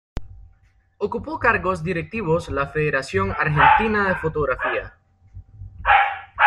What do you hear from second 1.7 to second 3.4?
directivos la Federación